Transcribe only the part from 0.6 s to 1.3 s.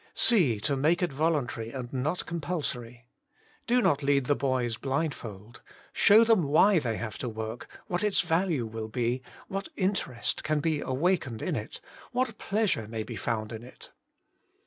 to make it